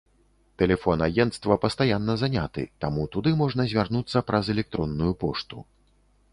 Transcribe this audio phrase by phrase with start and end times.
[0.61, 5.57] Тэлефон агенцтва пастаянна заняты, таму туды можна звярнуцца праз электронную пошту.